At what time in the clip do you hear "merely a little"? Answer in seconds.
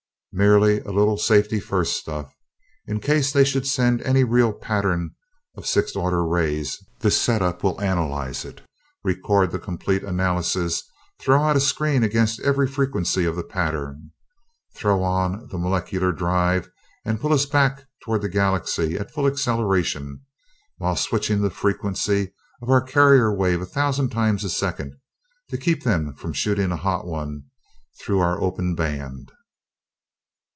0.33-1.17